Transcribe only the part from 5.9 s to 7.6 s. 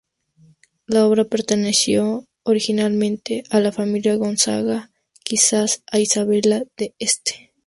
a Isabella d'Este.